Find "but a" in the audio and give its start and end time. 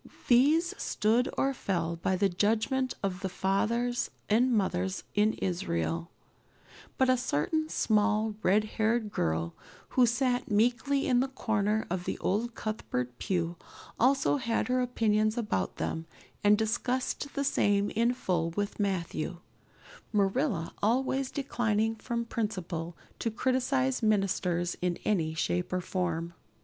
6.97-7.15